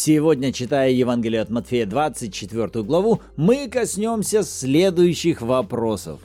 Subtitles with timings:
[0.00, 6.20] Сегодня, читая Евангелие от Матфея 24 главу, мы коснемся следующих вопросов.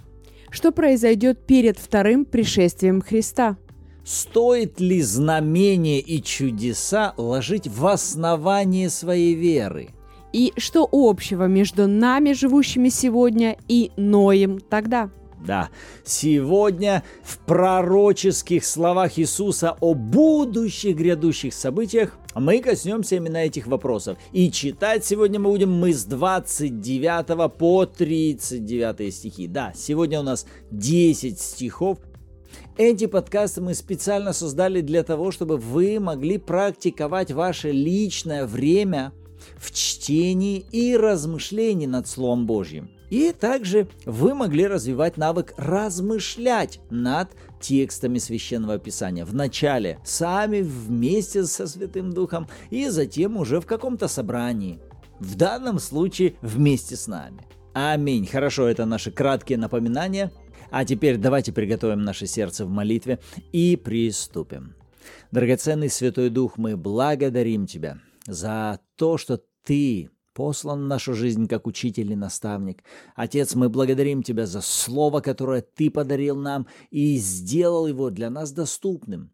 [0.52, 3.58] Что произойдет перед вторым пришествием Христа?
[4.06, 9.90] Стоит ли знамения и чудеса ложить в основание своей веры?
[10.34, 15.10] И что общего между нами, живущими сегодня, и Ноем тогда?
[15.46, 15.70] Да,
[16.06, 24.18] сегодня в пророческих словах Иисуса о будущих грядущих событиях мы коснемся именно этих вопросов.
[24.32, 29.48] И читать сегодня мы будем мы с 29 по 39 стихи.
[29.48, 32.00] Да, сегодня у нас 10 стихов.
[32.78, 39.12] Эти подкасты мы специально создали для того, чтобы вы могли практиковать ваше личное время
[39.58, 47.30] в чтении и размышлении над Словом Божьим– и также вы могли развивать навык размышлять над
[47.60, 49.26] текстами Священного Писания.
[49.26, 54.80] Вначале сами вместе со Святым Духом и затем уже в каком-то собрании.
[55.20, 57.46] В данном случае вместе с нами.
[57.74, 58.28] Аминь.
[58.28, 60.32] Хорошо, это наши краткие напоминания.
[60.70, 63.20] А теперь давайте приготовим наше сердце в молитве
[63.52, 64.76] и приступим.
[65.32, 71.68] Драгоценный Святой Дух, мы благодарим Тебя за то, что Ты послан в нашу жизнь как
[71.68, 72.84] учитель и наставник.
[73.16, 78.52] Отец, мы благодарим Тебя за слово, которое Ты подарил нам и сделал его для нас
[78.52, 79.32] доступным.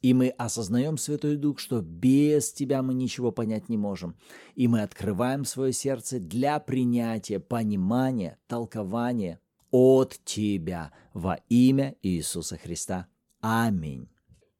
[0.00, 4.16] И мы осознаем, Святой Дух, что без Тебя мы ничего понять не можем.
[4.54, 13.08] И мы открываем свое сердце для принятия, понимания, толкования от Тебя во имя Иисуса Христа.
[13.40, 14.08] Аминь.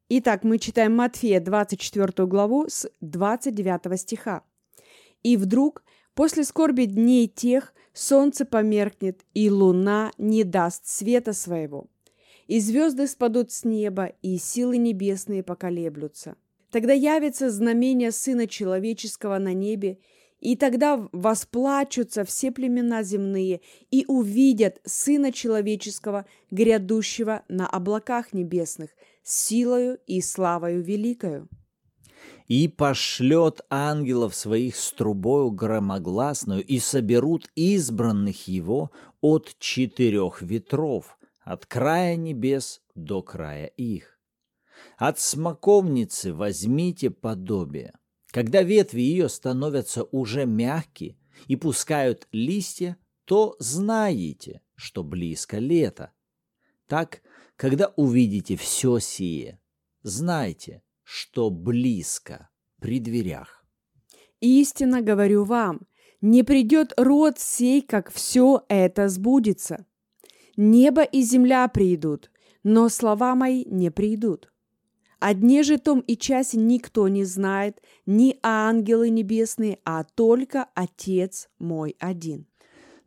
[0.09, 4.43] Итак, мы читаем Матфея 24 главу с 29 стиха.
[5.23, 11.87] И вдруг, после скорби дней тех, солнце померкнет, и луна не даст света своего.
[12.47, 16.35] И звезды спадут с неба, и силы небесные поколеблются.
[16.71, 19.99] Тогда явится знамение Сына Человеческого на небе,
[20.39, 23.61] и тогда восплачутся все племена земные
[23.91, 28.91] и увидят Сына Человеческого, грядущего на облаках небесных,
[29.23, 31.49] силою и славою великою
[32.49, 41.67] и пошлет ангелов своих с трубою громогласную, и соберут избранных его от четырех ветров, от
[41.67, 44.19] края небес до края их.
[44.97, 47.93] От смоковницы возьмите подобие.
[48.31, 56.13] Когда ветви ее становятся уже мягкие и пускают листья, то знаете, что близко лето.
[56.87, 57.21] Так,
[57.55, 59.59] когда увидите все сие,
[60.01, 60.81] знайте–
[61.11, 62.49] что близко
[62.79, 63.65] при дверях.
[64.41, 65.87] Истинно говорю вам,
[66.21, 69.87] не придет род сей, как все это сбудется.
[70.55, 72.29] Небо и земля придут,
[72.61, 74.53] но слова мои не придут.
[75.19, 81.49] О дне же том и часе никто не знает, ни ангелы небесные, а только Отец
[81.57, 82.45] мой один.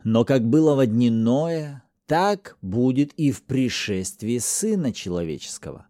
[0.03, 5.87] Но как было во дни Ноя, так будет и в пришествии Сына Человеческого.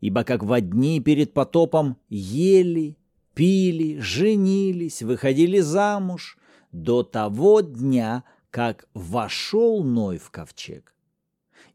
[0.00, 2.96] Ибо как в дни перед потопом ели,
[3.34, 6.38] пили, женились, выходили замуж
[6.72, 10.94] до того дня, как вошел Ной в ковчег.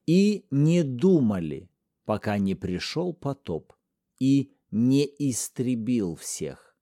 [0.06, 1.70] И не думали,
[2.06, 3.74] пока не пришел потоп
[4.20, 6.76] и не истребил всех.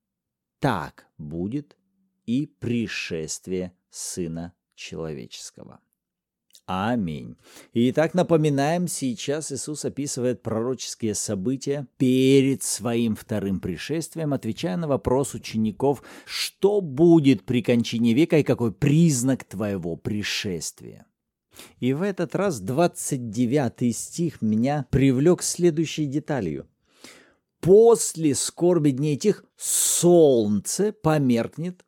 [0.58, 1.76] Так будет
[2.24, 5.80] и пришествие Сына Человеческого.
[6.66, 7.36] Аминь.
[7.74, 16.02] Итак, напоминаем, сейчас Иисус описывает пророческие события перед своим вторым пришествием, отвечая на вопрос учеников,
[16.24, 21.06] что будет при кончине века и какой признак твоего пришествия.
[21.80, 26.68] И в этот раз 29 стих меня привлек следующей деталью.
[27.60, 31.84] «После скорби дней этих солнце померкнет,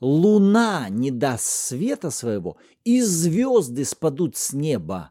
[0.00, 5.10] луна не даст света своего, и звезды спадут с неба.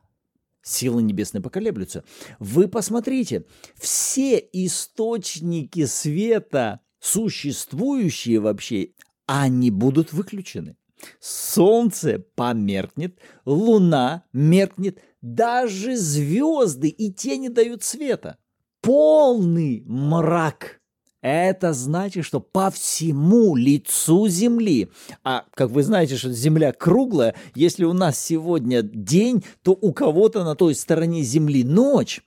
[0.62, 2.04] Силы небесные поколеблются.
[2.40, 8.92] Вы посмотрите, все источники света, существующие вообще,
[9.26, 10.78] они будут выключены.
[11.20, 18.38] Солнце померкнет, луна меркнет, даже звезды и тени дают света.
[18.80, 20.82] Полный мрак–
[21.24, 24.90] это значит, что по всему лицу Земли,
[25.24, 30.44] а как вы знаете, что Земля круглая, если у нас сегодня день, то у кого-то
[30.44, 32.22] на той стороне Земли ночь.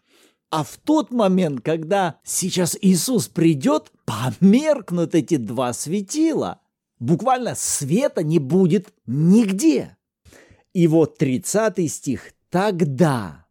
[0.48, 6.60] А в тот момент, когда сейчас Иисус придет, померкнут эти два светила.
[6.98, 9.98] Буквально света не будет нигде.
[10.72, 12.32] И вот 30 стих.
[12.48, 13.44] Тогда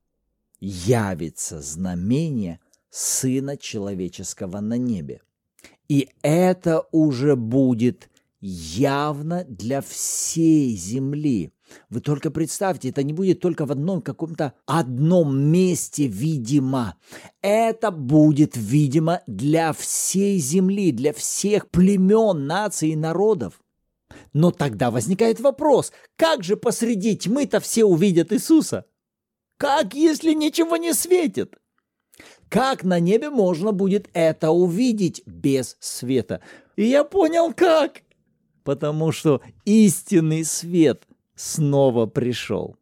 [0.60, 2.60] явится знамение
[2.90, 5.22] Сына Человеческого на небе
[5.88, 8.10] И это уже будет
[8.42, 11.52] явно для всей земли.
[11.90, 16.96] Вы только представьте, это не будет только в одном каком-то одном месте видимо.
[17.42, 23.62] Это будет видимо для всей земли, для всех племен, наций и народов.
[24.34, 28.86] Но тогда возникает вопрос, как же посреди тьмы-то все увидят Иисуса?
[29.58, 31.56] Как, если ничего не светит?
[32.56, 36.40] Как на небе можно будет это увидеть без света?
[36.78, 38.04] И я понял, как.
[38.64, 41.04] Потому что истинный свет
[41.36, 42.78] снова пришел.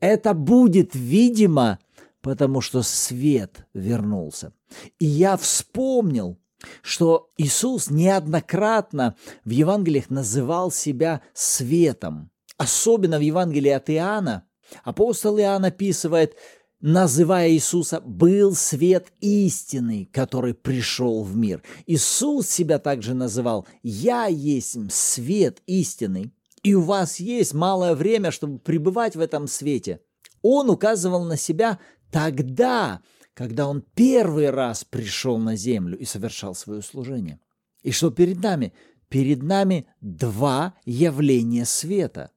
[0.00, 1.80] Это будет видимо,
[2.22, 4.54] потому что свет вернулся.
[4.98, 6.38] И я вспомнил,
[6.80, 12.30] что Иисус неоднократно в Евангелиях называл себя светом.
[12.56, 14.46] Особенно в Евангелии от Иоанна
[14.82, 16.36] апостол Иоанн описывает,
[16.84, 21.62] называя Иисуса, был свет истины, который пришел в мир.
[21.86, 26.30] Иисус себя также называл «Я есть свет истины»
[26.62, 30.00] и у вас есть малое время, чтобы пребывать в этом свете.
[30.42, 31.78] Он указывал на себя
[32.10, 33.00] тогда,
[33.32, 37.40] когда он первый раз пришел на землю и совершал свое служение.
[37.82, 38.74] И что перед нами?
[39.08, 42.30] Перед нами два явления света.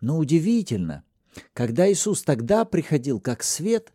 [0.00, 1.04] Но удивительно,
[1.52, 3.92] когда Иисус тогда приходил как свет,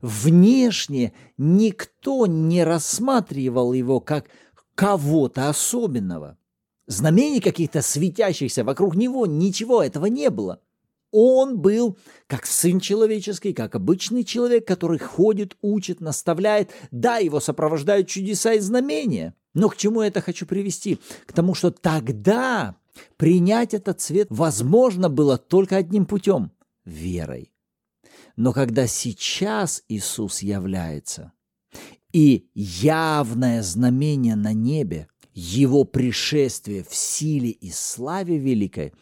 [0.00, 4.26] внешне никто не рассматривал его как
[4.74, 6.38] кого-то особенного–
[6.86, 10.60] знамений каких-то светящихся вокруг него, ничего этого не было.
[11.10, 11.96] Он был
[12.26, 16.70] как сын человеческий, как обычный человек, который ходит, учит, наставляет.
[16.90, 19.34] Да, его сопровождают чудеса и знамения.
[19.54, 20.98] Но к чему я это хочу привести?
[21.26, 22.74] К тому, что тогда
[23.16, 26.50] принять этот цвет возможно было только одним путем–
[26.84, 27.52] верой.
[28.36, 31.32] Но когда сейчас Иисус является,
[32.12, 38.94] и явное знамение на небе– его пришествие в силе и славе великой,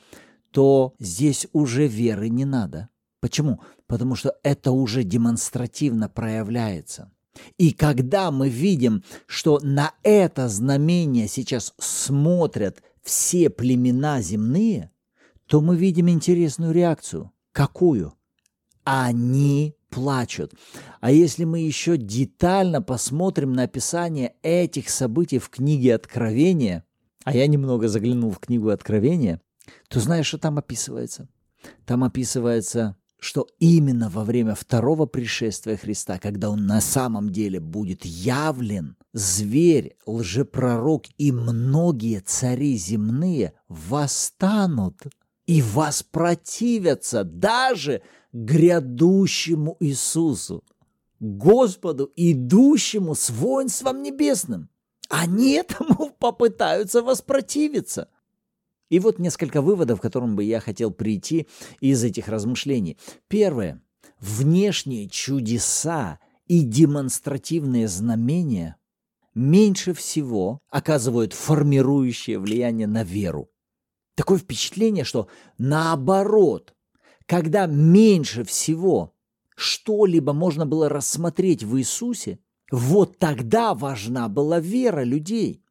[0.51, 2.89] то здесь уже веры не надо.
[3.21, 3.61] Почему?
[3.87, 7.13] Потому что это уже демонстративно проявляется.
[7.57, 14.91] И когда мы видим, что на это знамение сейчас смотрят все племена земные,
[15.47, 17.32] то мы видим интересную реакцию.
[17.53, 18.15] Какую?
[18.85, 20.55] Они плачут.
[21.01, 26.85] А если мы еще детально посмотрим на описание этих событий в книге Откровения,
[27.25, 29.41] а я немного заглянул в книгу Откровения,
[29.89, 31.29] то знаешь, что там описывается?
[31.85, 38.05] Там описывается, что именно во время второго пришествия Христа, когда он на самом деле будет
[38.05, 44.97] явлен, зверь, лжепророк и многие цари земные восстанут
[45.53, 48.01] и воспротивятся даже
[48.33, 50.65] грядущему Иисусу,
[51.21, 54.71] Господу, идущему с воинством небесным.
[55.11, 58.09] Они этому попытаются воспротивиться.
[58.89, 61.47] И вот несколько выводов, к которым бы я хотел прийти
[61.81, 62.97] из этих размышлений.
[63.29, 63.83] Первое.
[64.21, 68.77] Внешние чудеса и демонстративные знамения
[69.35, 73.52] меньше всего оказывают формирующее влияние на веру.
[74.23, 75.27] Такое впечатление, что
[75.59, 76.75] наоборот,
[77.27, 79.17] когда меньше всего
[79.57, 82.39] что-либо можно было рассмотреть в Иисусе,
[82.71, 85.65] вот тогда важна была вера людей.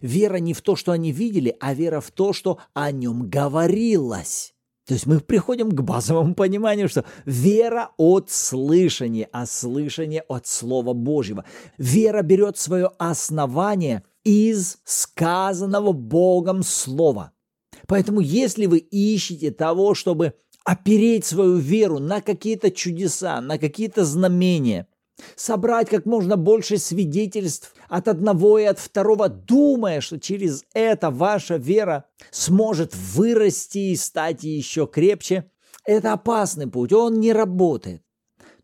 [0.00, 4.56] Вера не в то, что они видели, а вера в то, что о нем говорилось.
[4.88, 10.94] То есть мы приходим к базовому пониманию, что вера от слышания, а слышание от Слова
[10.94, 11.44] Божьего.
[11.78, 17.33] Вера берет свое основание из сказанного Богом Слова.
[17.86, 24.88] Поэтому если вы ищете того, чтобы опереть свою веру на какие-то чудеса, на какие-то знамения,
[25.36, 31.56] собрать как можно больше свидетельств от одного и от второго, думая, что через это ваша
[31.56, 35.50] вера сможет вырасти и стать еще крепче,
[35.84, 38.02] это опасный путь, он не работает.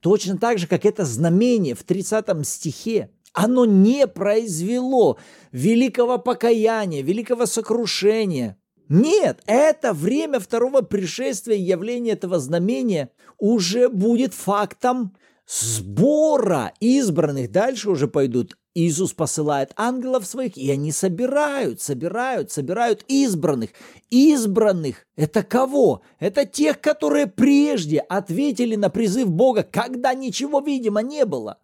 [0.01, 5.19] Точно так же, как это знамение в 30 стихе, оно не произвело
[5.53, 8.60] великого покаяния, великого сокрушения,
[8.91, 15.17] нет, это время второго пришествия, явления этого знамения уже будет фактом
[15.47, 17.53] сбора избранных.
[17.53, 18.57] Дальше уже пойдут.
[18.75, 23.71] Иисус посылает ангелов своих, и они собирают, собирают, собирают избранных.
[24.11, 26.03] Избранных– это кого?
[26.19, 31.59] Это тех, которые прежде ответили на призыв Бога, когда ничего видимо не было.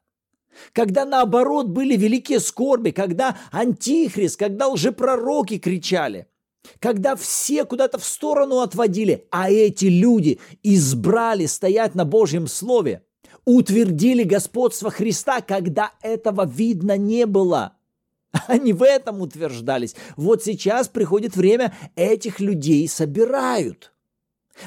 [0.73, 6.29] Когда наоборот были великие скорби, когда антихрист, когда лжепророки кричали–
[6.79, 13.03] когда все куда-то в сторону отводили, а эти люди избрали стоять на Божьем Слове,
[13.45, 17.77] утвердили господство Христа, когда этого видно не было.
[18.49, 19.95] Они в этом утверждались.
[20.17, 23.93] Вот сейчас приходит время, этих людей собирают.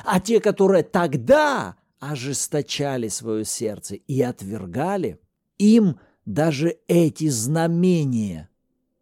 [0.05, 5.19] А те, которые тогда ожесточали свое сердце и отвергали,
[5.57, 8.48] им даже эти знамения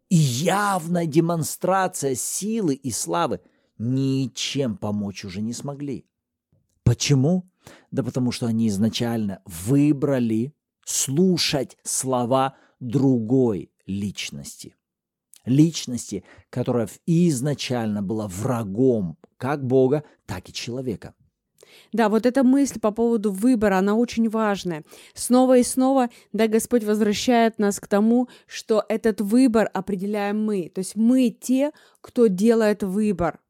[0.08, 3.40] и явная демонстрация силы и славы
[3.78, 6.06] ничем помочь уже не смогли.
[6.82, 7.50] Почему?
[7.90, 14.74] Да потому что они изначально выбрали слушать слова другой личности.
[15.44, 21.14] Личности, которая изначально была врагом как Бога, так и человека.
[21.92, 24.84] Да, вот эта мысль по поводу выбора, она очень важная.
[25.14, 30.70] Снова и снова, да, Господь возвращает нас к тому, что этот выбор определяем мы.
[30.74, 33.40] То есть мы те, кто делает выбор.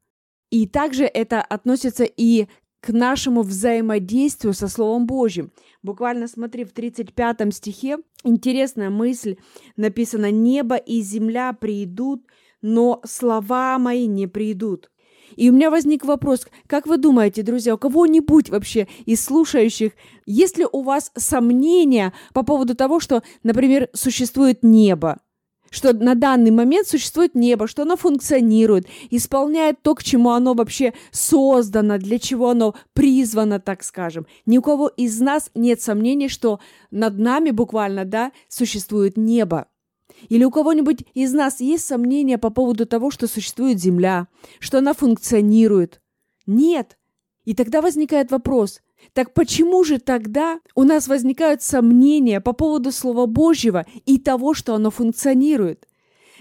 [0.49, 2.47] И также это относится и
[2.81, 5.51] к нашему взаимодействию со Словом Божьим.
[5.83, 9.37] Буквально смотри, в 35 стихе интересная мысль
[9.75, 12.25] написана «Небо и земля придут,
[12.61, 14.89] но слова мои не придут».
[15.35, 19.91] И у меня возник вопрос, как вы думаете, друзья, у кого-нибудь вообще из слушающих,
[20.25, 25.19] есть ли у вас сомнения по поводу того, что, например, существует небо?
[25.71, 30.93] что на данный момент существует небо, что оно функционирует, исполняет то, к чему оно вообще
[31.11, 34.25] создано, для чего оно призвано, так скажем.
[34.45, 36.59] Ни у кого из нас нет сомнений, что
[36.91, 39.67] над нами буквально, да, существует небо.
[40.27, 44.27] Или у кого-нибудь из нас есть сомнения по поводу того, что существует Земля,
[44.59, 46.01] что она функционирует?
[46.45, 46.97] Нет.
[47.45, 48.81] И тогда возникает вопрос,
[49.13, 54.75] так почему же тогда у нас возникают сомнения по поводу Слова Божьего и того, что
[54.75, 55.87] оно функционирует?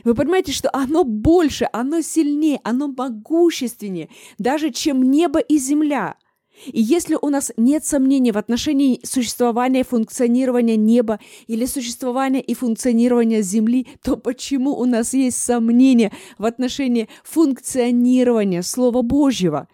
[0.04, 4.08] Вы понимаете, что оно больше, оно сильнее, оно могущественнее,
[4.38, 6.16] даже чем небо и земля–
[6.66, 12.54] и если у нас нет сомнений в отношении существования и функционирования неба или существования и
[12.54, 19.68] функционирования Земли, то почему у нас есть сомнения в отношении функционирования Слова Божьего?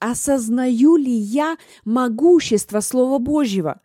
[0.00, 3.80] Осознаю ли я могущество Слова Божьего?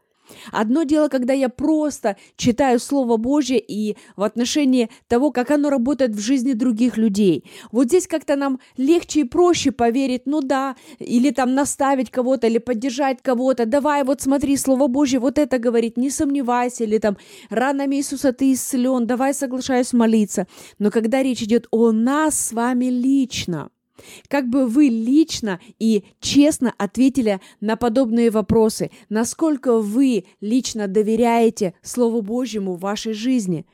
[0.52, 6.12] Одно дело, когда я просто читаю Слово Божье и в отношении того, как оно работает
[6.12, 7.44] в жизни других людей.
[7.72, 12.58] Вот здесь как-то нам легче и проще поверить, ну да, или там наставить кого-то, или
[12.58, 13.66] поддержать кого-то.
[13.66, 17.18] Давай, вот смотри, Слово Божье вот это говорит, не сомневайся, или там
[17.50, 20.48] ранами Иисуса ты исцелен, давай соглашаюсь молиться.
[20.78, 23.70] Но когда речь идет о нас с вами лично–
[24.28, 28.92] как бы вы лично и честно ответили на подобные вопросы?
[29.10, 33.66] Насколько вы лично доверяете Слову Божьему в вашей жизни?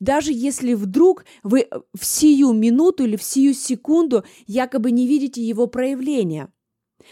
[0.00, 5.66] Даже если вдруг вы в сию минуту или в сию секунду якобы не видите его
[5.66, 6.48] проявления.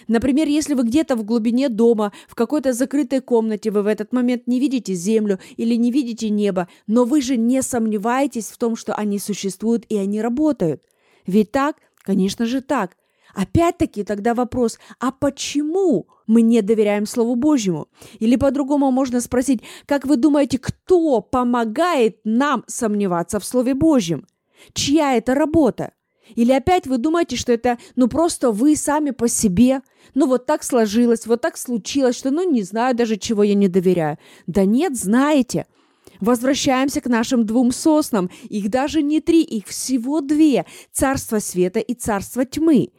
[0.08, 4.46] Например, если вы где-то в глубине дома, в какой-то закрытой комнате, вы в этот момент
[4.46, 8.94] не видите землю или не видите небо, но вы же не сомневаетесь в том, что
[8.94, 10.82] они существуют и они работают.
[11.26, 12.96] Ведь так– Конечно же так.
[13.34, 17.88] Опять-таки тогда вопрос, а почему мы не доверяем Слову Божьему?
[18.20, 24.26] Или по-другому можно спросить, как вы думаете, кто помогает нам сомневаться в Слове Божьем?
[24.72, 25.92] Чья это работа?
[26.36, 29.80] Или опять вы думаете, что это, ну, просто вы сами по себе?
[30.14, 33.68] Ну, вот так сложилось, вот так случилось, что, ну, не знаю даже, чего я не
[33.68, 34.18] доверяю.
[34.46, 35.66] Да нет, знаете–
[36.24, 38.30] Возвращаемся к нашим двум соснам.
[38.48, 40.64] Их даже не три, их всего две.
[40.90, 42.92] Царство света и царство тьмы.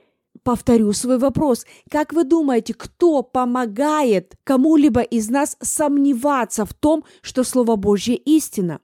[0.44, 1.66] Повторю свой вопрос.
[1.90, 8.80] Как вы думаете, кто помогает кому-либо из нас сомневаться в том, что Слово Божье истина?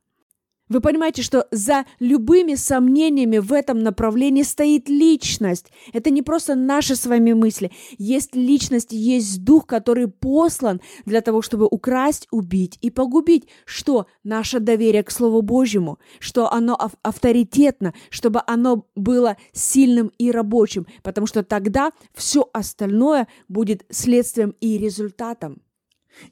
[0.71, 5.69] Вы понимаете, что за любыми сомнениями в этом направлении стоит личность.
[5.91, 7.73] Это не просто наши с вами мысли.
[7.97, 13.49] Есть личность, есть дух, который послан для того, чтобы украсть, убить и погубить.
[13.65, 14.05] Что?
[14.23, 21.27] Наше доверие к Слову Божьему, что оно авторитетно, чтобы оно было сильным и рабочим, потому
[21.27, 25.61] что тогда все остальное будет следствием и результатом.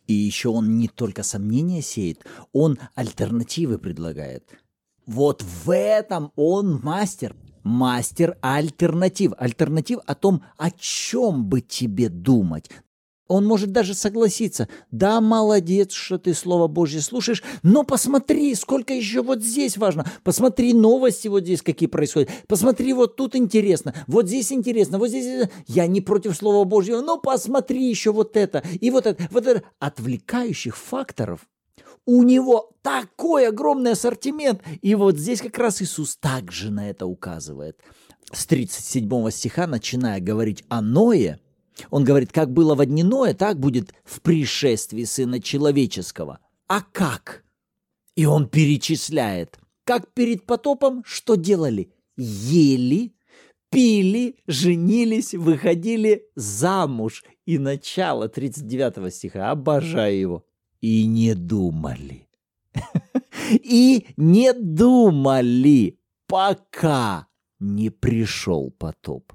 [0.08, 4.44] И еще он не только сомнения сеет, он альтернативы предлагает.
[5.06, 7.36] Вот в этом он мастер.
[7.64, 9.34] Мастер альтернатив.
[9.38, 12.70] Альтернатив о том, о чем бы тебе думать.
[13.30, 14.68] Он может даже согласиться.
[14.92, 20.06] Да, молодец, что ты Слово Божье слушаешь, но посмотри, сколько еще вот здесь важно.
[20.24, 22.30] Посмотри новости вот здесь, какие происходят.
[22.48, 25.48] Посмотри, вот тут интересно, вот здесь интересно, вот здесь...
[25.68, 29.24] Я не против Слова Божьего, но посмотри еще вот это и вот это.
[29.30, 29.64] Вот это.
[29.78, 31.48] Отвлекающих факторов
[32.06, 34.64] у него такой огромный ассортимент.
[34.82, 37.80] И вот здесь как раз Иисус также на это указывает.
[38.32, 41.40] С 37 стиха, начиная говорить о Ное,
[41.90, 46.40] он говорит, как было в дни Ноя, так будет в пришествии Сына Человеческого.
[46.68, 47.44] А как?
[48.16, 51.92] И он перечисляет, как перед потопом, что делали?
[52.18, 53.16] Ели,
[53.72, 57.24] пили, женились, выходили замуж.
[57.46, 60.46] И начало 39 стиха, обожаю его.
[60.82, 62.28] И не думали.
[63.52, 67.28] И не думали, пока
[67.60, 69.34] не пришел потоп.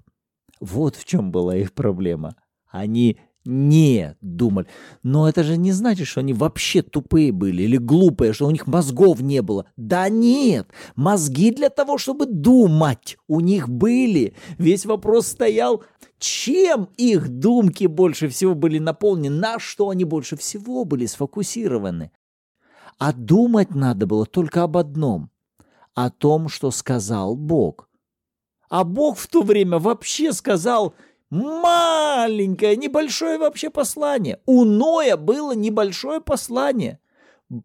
[0.64, 2.36] Вот в чем была их проблема.
[2.70, 4.66] Они не думали.
[5.02, 8.66] Но это же не значит, что они вообще тупые были или глупые, что у них
[8.66, 9.66] мозгов не было.
[9.76, 14.34] Да нет, мозги для того, чтобы думать, у них были.
[14.56, 15.84] Весь вопрос стоял,
[16.18, 22.10] чем их думки больше всего были наполнены, на что они больше всего были сфокусированы.
[22.98, 25.30] А думать надо было только об одном–
[25.94, 27.88] о том, что сказал Бог.
[28.74, 30.94] А Бог в то время вообще сказал–
[31.30, 34.40] Маленькое, небольшое вообще послание.
[34.46, 36.98] У Ноя было небольшое послание.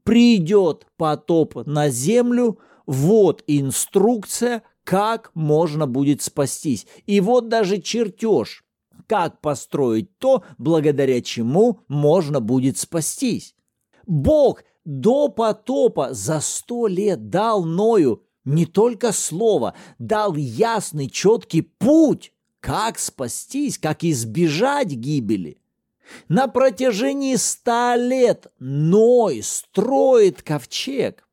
[0.03, 6.85] Придет потоп на землю, вот инструкция, как можно будет спастись.
[7.07, 8.63] И вот даже чертеж,
[9.07, 13.55] как построить то, благодаря чему можно будет спастись.
[14.05, 22.33] Бог до потопа за сто лет дал Ною не только слово, дал ясный, четкий путь,
[22.59, 25.61] как спастись, как избежать гибели?
[26.27, 31.27] На протяжении ста лет Ной строит ковчег.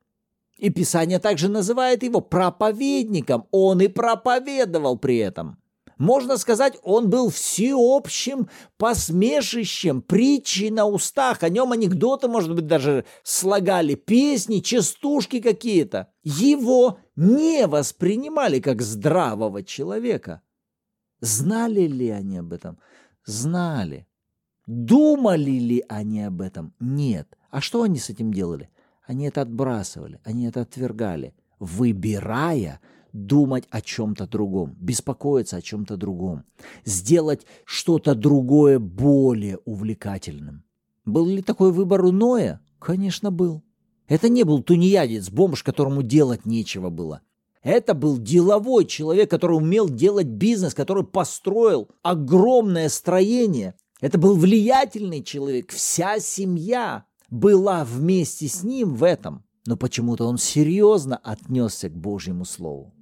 [0.57, 3.47] И Писание также называет его проповедником.
[3.51, 5.57] Он и проповедовал при этом.
[5.97, 11.43] Можно сказать, он был всеобщим посмешищем, притчей на устах.
[11.43, 16.09] О нем анекдоты, может быть, даже слагали, песни, частушки какие-то.
[16.23, 20.41] Его не воспринимали как здравого человека–
[21.19, 22.77] Знали ли они об этом?
[23.25, 24.07] Знали.
[24.65, 26.73] Думали ли они об этом?
[26.79, 27.37] Нет.
[27.49, 28.69] А что они с этим делали?
[29.03, 32.81] Они это отбрасывали, они это отвергали, выбирая
[33.25, 36.43] думать о чем-то другом, беспокоиться о чем-то другом,
[36.85, 40.63] сделать что-то другое более увлекательным.
[41.05, 42.61] Был ли такой выбор у Ноя?
[42.79, 43.63] Конечно, был.
[44.07, 47.21] Это не был тунеядец, бомж, которому делать нечего было.
[47.63, 53.75] Это был деловой человек, который умел делать бизнес, который построил огромное строение.
[53.99, 55.71] Это был влиятельный человек.
[55.71, 59.43] Вся семья была вместе с ним в этом.
[59.65, 62.93] Но почему-то он серьезно отнесся к Божьему Слову.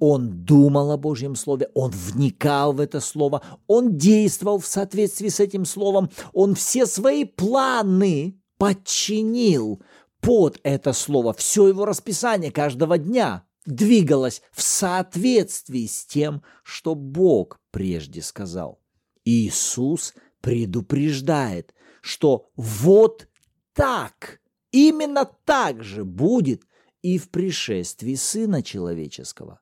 [0.00, 5.40] Он думал о Божьем Слове, он вникал в это Слово, он действовал в соответствии с
[5.40, 9.82] этим Словом, он все свои планы подчинил
[10.20, 17.60] под это Слово, все его расписание каждого дня– двигалась в соответствии с тем, что Бог
[17.70, 18.80] прежде сказал.
[19.24, 23.28] Иисус предупреждает, что вот
[23.74, 24.40] так,
[24.72, 26.62] именно так же будет
[27.02, 29.60] и в пришествии Сына Человеческого.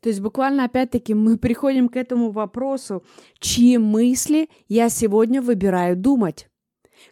[0.00, 3.04] То есть буквально опять-таки мы приходим к этому вопросу,
[3.38, 6.48] чьи мысли я сегодня выбираю думать.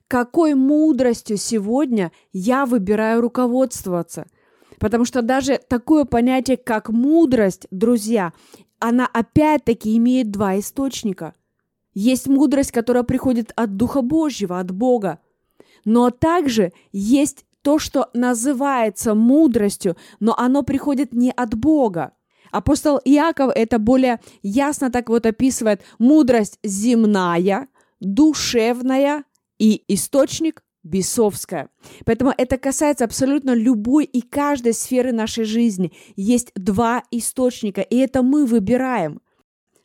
[0.07, 4.27] Какой мудростью сегодня я выбираю руководствоваться–
[4.79, 8.33] Потому что даже такое понятие, как мудрость, друзья,
[8.79, 11.35] она опять-таки имеет два источника.
[11.94, 15.20] Есть мудрость, которая приходит от Духа Божьего, от Бога.
[15.85, 22.12] Но также есть то, что называется мудростью, но оно приходит не от Бога.
[22.50, 25.82] Апостол Иаков это более ясно так вот описывает.
[25.98, 27.68] Мудрость земная,
[28.00, 29.24] душевная
[29.58, 31.68] и источник бесовская.
[32.04, 35.92] Поэтому это касается абсолютно любой и каждой сферы нашей жизни.
[36.16, 39.20] Есть два источника, и это мы выбираем.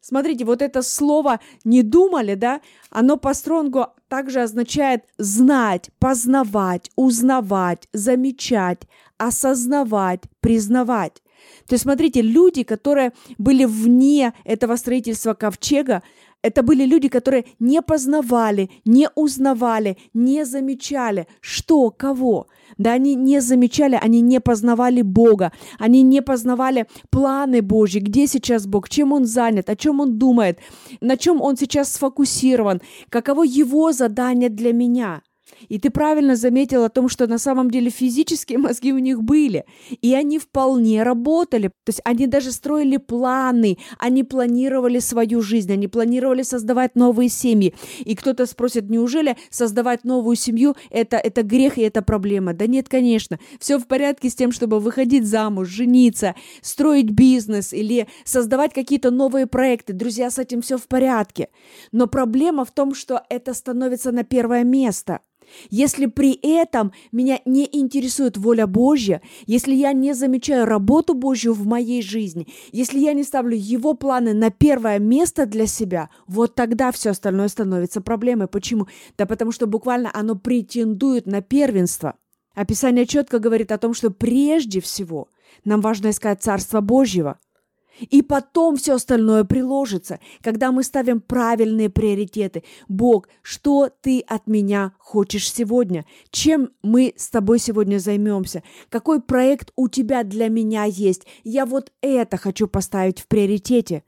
[0.02, 7.88] Смотрите, вот это слово «не думали», да, оно по стронгу также означает знать, познавать, узнавать,
[7.94, 8.82] замечать,
[9.18, 11.23] осознавать, признавать.
[11.68, 16.04] То есть, смотрите, люди, которые были вне этого строительства ковчега,
[16.44, 22.48] это были люди, которые не познавали, не узнавали, не замечали, что, кого.
[22.78, 28.68] Да, они не замечали, они не познавали Бога, они не познавали планы Божьи, где сейчас
[28.68, 30.60] Бог, чем Он занят, о чем Он думает,
[31.00, 35.22] на чем Он сейчас сфокусирован, каково Его задание для меня–
[35.70, 39.66] и ты правильно заметил о том, что на самом деле физические мозги у них были,
[40.02, 41.68] и они вполне работали.
[41.84, 47.74] То есть они даже строили планы, они планировали свою жизнь, они планировали создавать новые семьи.
[48.00, 52.54] И кто-то спросит, неужели создавать новую семью это, это грех и это проблема?
[52.54, 53.40] Да нет, конечно.
[53.60, 59.48] Все в порядке с тем, чтобы выходить замуж, жениться, строить бизнес или создавать какие-то новые
[59.48, 59.94] проекты.
[59.94, 61.50] Друзья, с этим все в порядке.
[61.92, 65.20] Но проблема в том, что это становится на первое место–
[65.70, 71.66] Если при этом меня не интересует воля Божья, если я не замечаю работу Божью в
[71.66, 76.92] моей жизни, если я не ставлю Его планы на первое место для себя, вот тогда
[76.92, 78.48] все остальное становится проблемой.
[78.48, 78.88] Почему?
[79.18, 82.16] Да потому что буквально оно претендует на первенство.
[82.56, 85.30] Описание четко говорит о том, что прежде всего
[85.66, 87.40] нам важно искать Царство Божьего–
[88.00, 92.64] и потом все остальное приложится, когда мы ставим правильные приоритеты.
[92.88, 96.06] Бог, что ты от меня хочешь сегодня?
[96.32, 98.64] Чем мы с тобой сегодня займемся?
[98.90, 101.26] Какой проект у тебя для меня есть?
[101.44, 104.04] Я вот это хочу поставить в приоритете.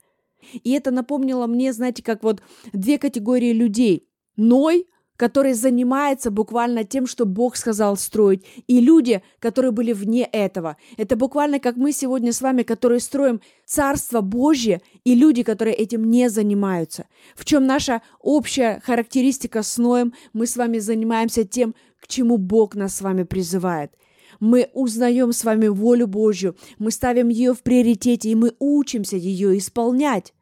[0.52, 4.08] И это напомнило мне, знаете, как вот две категории людей.
[4.36, 10.76] Ной, который занимается буквально тем, что Бог сказал строить, и люди, которые были вне этого.
[10.96, 16.10] Это буквально как мы сегодня с вами, которые строим Царство Божье, и люди, которые этим
[16.10, 17.06] не занимаются.
[17.34, 20.12] В чем наша общая характеристика с Ноем?
[20.32, 23.92] Мы с вами занимаемся тем, к чему Бог нас с вами призывает.
[24.38, 29.56] Мы узнаем с вами волю Божью, мы ставим ее в приоритете, и мы учимся ее
[29.56, 30.34] исполнять.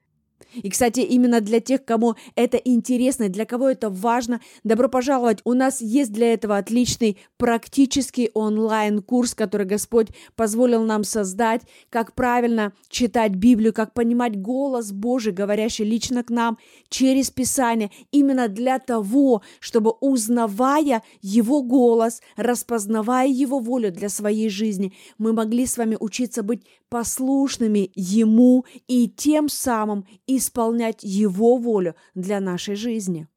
[0.54, 5.40] И, кстати, именно для тех, кому это интересно, для кого это важно, добро пожаловать.
[5.44, 12.72] У нас есть для этого отличный практический онлайн-курс, который Господь позволил нам создать, как правильно
[12.88, 19.42] читать Библию, как понимать голос Божий, говорящий лично к нам через Писание, именно для того,
[19.60, 26.42] чтобы, узнавая Его голос, распознавая Его волю для своей жизни, мы могли с вами учиться
[26.42, 30.06] быть послушными Ему и тем самым
[30.38, 33.28] исполнять Его волю для нашей жизни.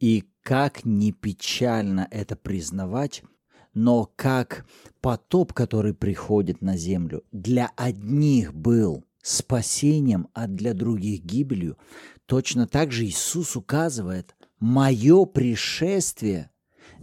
[0.00, 3.22] И как не печально это признавать,
[3.74, 4.66] но как
[5.00, 11.76] потоп, который приходит на землю, для одних был спасением, а для других гибелью,
[12.26, 16.50] точно так же Иисус указывает, мое пришествие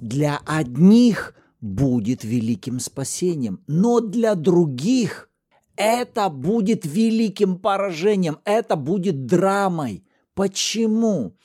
[0.02, 5.30] для одних будет великим спасением, но для других
[5.78, 10.04] это будет великим поражением, это будет драмой.
[10.34, 11.36] Почему?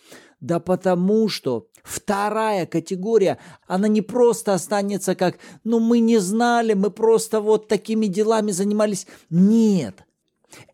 [0.40, 6.90] Да потому что вторая категория, она не просто останется как, ну мы не знали, мы
[6.90, 9.06] просто вот такими делами занимались.
[9.28, 10.04] Нет,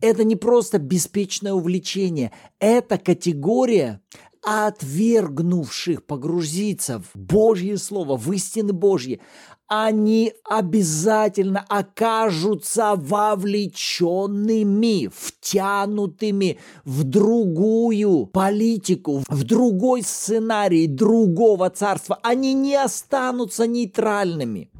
[0.00, 4.00] это не просто беспечное увлечение, это категория
[4.42, 9.20] отвергнувших погрузиться в Божье Слово, в истины Божьи
[9.68, 22.18] они обязательно окажутся вовлеченными, втянутыми в другую политику, в другой сценарий другого царства.
[22.22, 24.70] Они не останутся нейтральными.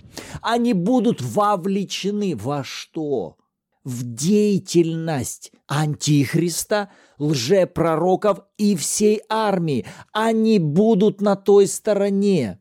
[0.40, 3.37] Они будут вовлечены во что?
[3.83, 9.85] В деятельность антихриста, лжепророков и всей армии.
[10.12, 12.61] Они будут на той стороне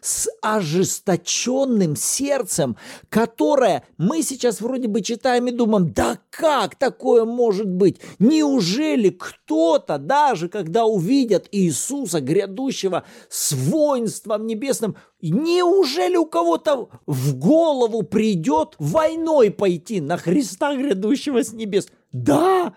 [0.00, 2.76] с ожесточенным сердцем,
[3.08, 8.00] которое мы сейчас вроде бы читаем и думаем, да как такое может быть?
[8.18, 18.02] Неужели кто-то, даже когда увидят Иисуса, грядущего с воинством небесным, неужели у кого-то в голову
[18.02, 21.88] придет войной пойти на Христа, грядущего с небес?
[22.12, 22.74] Да,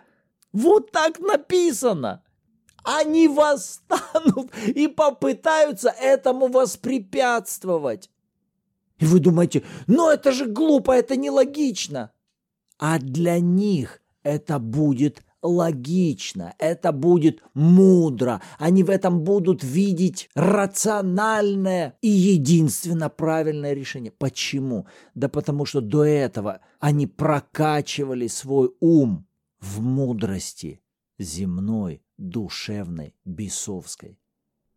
[0.51, 2.23] вот так написано
[2.83, 8.09] они восстанут и попытаются этому воспрепятствовать.
[8.99, 12.11] И вы думаете, ну это же глупо, это нелогично.
[12.77, 18.41] А для них это будет логично, это будет мудро.
[18.57, 24.11] Они в этом будут видеть рациональное и единственно правильное решение.
[24.11, 24.87] Почему?
[25.13, 29.27] Да потому что до этого они прокачивали свой ум
[29.59, 30.81] в мудрости
[31.19, 34.19] земной, душевной, бесовской.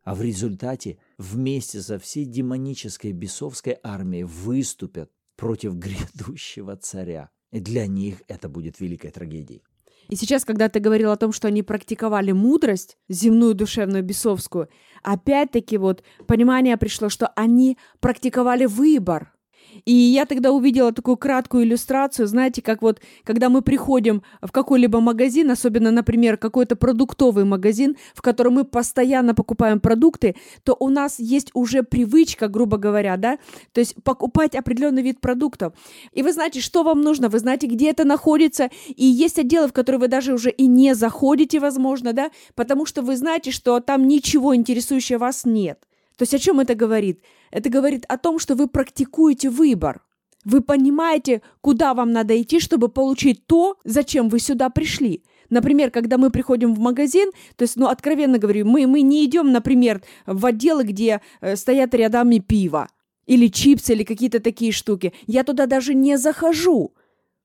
[0.03, 7.31] А в результате вместе со всей демонической бесовской армией выступят против грядущего царя.
[7.51, 9.62] И для них это будет великой трагедией.
[10.09, 14.68] И сейчас, когда ты говорил о том, что они практиковали мудрость, земную, душевную, бесовскую,
[15.03, 19.33] опять-таки вот понимание пришло, что они практиковали выбор–
[19.85, 25.01] и я тогда увидела такую краткую иллюстрацию, знаете, как вот, когда мы приходим в какой-либо
[25.01, 31.19] магазин, особенно, например, какой-то продуктовый магазин, в котором мы постоянно покупаем продукты, то у нас
[31.19, 33.39] есть уже привычка, грубо говоря, да,
[33.73, 35.73] то есть покупать определенный вид продуктов.
[36.13, 39.73] И вы знаете, что вам нужно, вы знаете, где это находится, и есть отделы, в
[39.73, 44.09] которые вы даже уже и не заходите, возможно, да, потому что вы знаете, что там
[44.09, 45.79] ничего интересующего вас нет.
[46.17, 47.23] То есть о чем это говорит?
[47.51, 50.03] Это говорит о том, что вы практикуете выбор.
[50.45, 55.25] Вы понимаете, куда вам надо идти, чтобы получить то, зачем вы сюда пришли.
[55.51, 59.53] Например, когда мы приходим в магазин, то есть, ну, откровенно говорю, мы, мы не идем,
[59.53, 62.89] например, в отделы, где э, стоят рядами пиво
[63.27, 65.13] или чипсы, или какие-то такие штуки.
[65.27, 66.95] Я туда даже не захожу.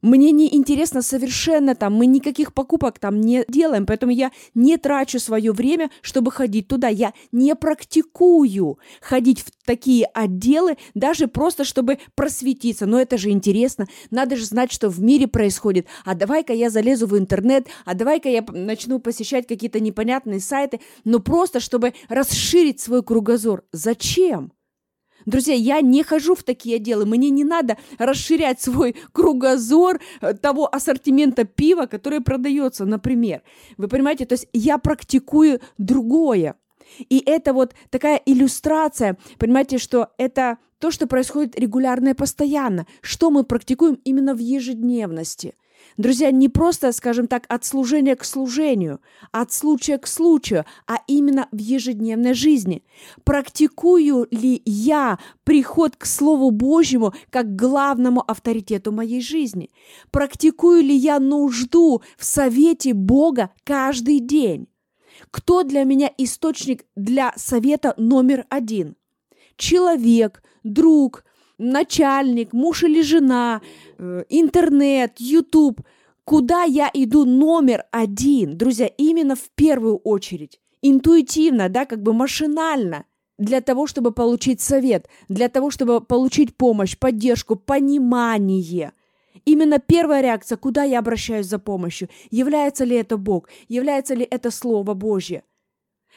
[0.01, 5.19] Мне не интересно совершенно там, мы никаких покупок там не делаем, поэтому я не трачу
[5.19, 6.87] свое время, чтобы ходить туда.
[6.87, 12.85] Я не практикую ходить в такие отделы, даже просто чтобы просветиться.
[12.87, 15.85] Но это же интересно, надо же знать, что в мире происходит.
[16.03, 21.19] А давай-ка я залезу в интернет, а давай-ка я начну посещать какие-то непонятные сайты, но
[21.19, 23.63] просто чтобы расширить свой кругозор.
[23.71, 24.51] Зачем?
[25.25, 30.73] Друзья, я не хожу в такие отделы, мне не надо расширять свой кругозор э, того
[30.73, 33.41] ассортимента пива, который продается, например.
[33.77, 36.55] Вы понимаете, то есть я практикую другое.
[37.09, 43.29] И это вот такая иллюстрация, понимаете, что это то, что происходит регулярно и постоянно, что
[43.29, 45.53] мы практикуем именно в ежедневности.
[45.97, 49.01] Друзья, не просто, скажем так, от служения к служению,
[49.31, 52.83] от случая к случаю, а именно в ежедневной жизни.
[53.23, 59.71] Практикую ли я приход к Слову Божьему как главному авторитету моей жизни?
[60.11, 64.67] Практикую ли я нужду в совете Бога каждый день?
[65.29, 68.95] Кто для меня источник для совета номер один?
[69.57, 71.23] Человек, друг,
[71.61, 73.61] начальник, муж или жена,
[73.97, 75.81] э, интернет, YouTube.
[76.25, 80.59] Куда я иду номер один, друзья, именно в первую очередь.
[80.81, 83.05] Интуитивно, да, как бы машинально
[83.37, 88.93] для того, чтобы получить совет, для того, чтобы получить помощь, поддержку, понимание.
[89.45, 94.51] Именно первая реакция, куда я обращаюсь за помощью, является ли это Бог, является ли это
[94.51, 95.43] Слово Божье.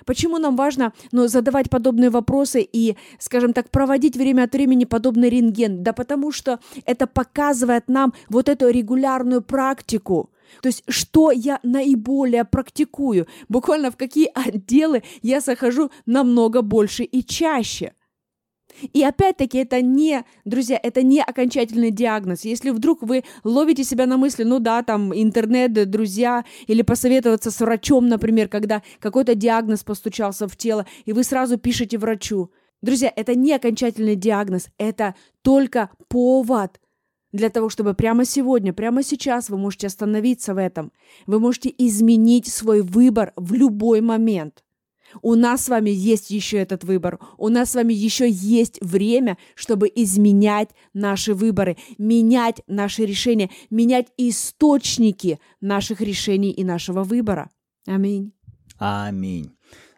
[0.05, 5.31] Почему нам важно ну, задавать подобные вопросы и, скажем так, проводить время от времени подобный
[5.31, 5.83] рентген?
[5.83, 10.31] Да потому что это показывает нам вот эту регулярную практику.
[10.63, 17.25] То есть, что я наиболее практикую, буквально в какие отделы я захожу намного больше и
[17.25, 17.93] чаще–
[18.81, 22.45] и опять-таки это не, друзья, это не окончательный диагноз.
[22.45, 27.61] Если вдруг вы ловите себя на мысли, ну да, там интернет, друзья, или посоветоваться с
[27.61, 32.51] врачом, например, когда какой-то диагноз постучался в тело, и вы сразу пишете врачу.
[32.83, 36.81] Друзья, это не окончательный диагноз, это только повод
[37.33, 40.93] для того, чтобы прямо сегодня, прямо сейчас вы можете остановиться в этом.
[41.27, 44.64] Вы можете изменить свой выбор в любой момент.
[45.23, 47.19] У нас с вами есть еще этот выбор.
[47.39, 54.09] У нас с вами еще есть время, чтобы изменять наши выборы, менять наши решения, менять
[54.17, 57.51] источники наших решений и нашего выбора.
[57.87, 58.33] Аминь.
[58.79, 59.55] Аминь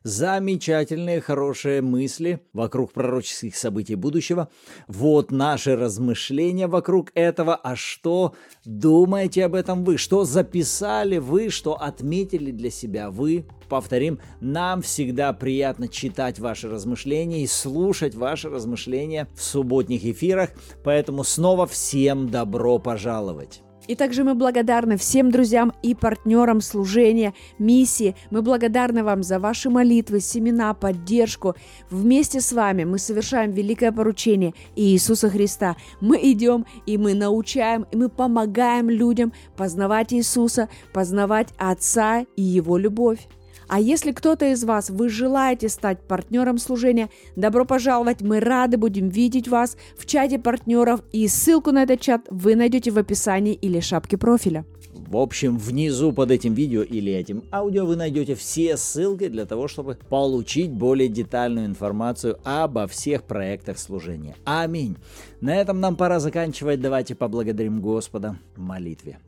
[0.06, 4.48] замечательные, хорошие мысли вокруг пророческих событий будущего.
[4.86, 7.56] Вот наши размышления вокруг этого.
[7.56, 9.96] А что думаете об этом вы?
[9.96, 11.50] Что записали вы?
[11.50, 13.46] Что отметили для себя вы?
[13.68, 20.50] Повторим, нам всегда приятно читать ваши размышления и слушать ваши размышления в субботних эфирах,
[20.84, 23.65] поэтому снова всем добро пожаловать.
[23.86, 28.14] И также мы благодарны всем друзьям и партнерам служения, миссии.
[28.30, 31.54] Мы благодарны вам за ваши молитвы, семена, поддержку.
[31.90, 35.76] Вместе с вами мы совершаем великое поручение Иисуса Христа.
[36.00, 42.76] Мы идем и мы научаем, и мы помогаем людям познавать Иисуса, познавать Отца и Его
[42.78, 43.26] любовь.
[43.68, 49.08] А если кто-то из вас, вы желаете стать партнером служения, добро пожаловать, мы рады будем
[49.08, 53.80] видеть вас в чате партнеров, и ссылку на этот чат вы найдете в описании или
[53.80, 54.64] шапке профиля.
[55.08, 59.68] В общем, внизу под этим видео или этим аудио вы найдете все ссылки для того,
[59.68, 64.34] чтобы получить более детальную информацию обо всех проектах служения.
[64.44, 64.96] Аминь.
[65.40, 66.80] На этом нам пора заканчивать.
[66.80, 69.18] Давайте поблагодарим Господа в молитве.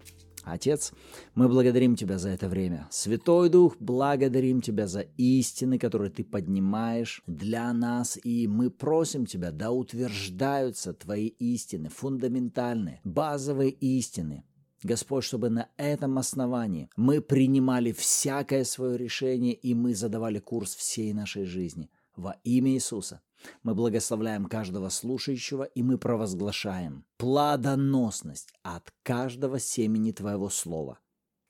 [0.52, 0.92] Отец,
[1.34, 2.88] мы благодарим Тебя за это время.
[2.90, 9.50] Святой Дух, благодарим Тебя за истины, которые Ты поднимаешь для нас, и мы просим Тебя,
[9.50, 14.44] да утверждаются Твои истины, фундаментальные, базовые истины,
[14.82, 21.12] Господь, чтобы на этом основании мы принимали всякое свое решение, и мы задавали курс всей
[21.12, 23.20] нашей жизни во имя Иисуса.
[23.62, 30.98] Мы благословляем каждого слушающего, и мы провозглашаем плодоносность от каждого семени Твоего Слова.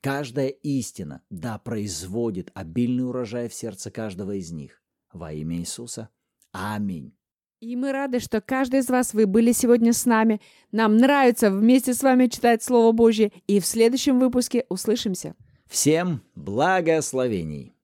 [0.00, 4.82] Каждая истина да производит обильный урожай в сердце каждого из них.
[5.12, 6.08] Во имя Иисуса.
[6.52, 7.14] Аминь.
[7.60, 10.40] И мы рады, что каждый из вас, вы были сегодня с нами.
[10.70, 13.32] Нам нравится вместе с вами читать Слово Божье.
[13.48, 15.34] И в следующем выпуске услышимся.
[15.66, 17.77] Всем благословений!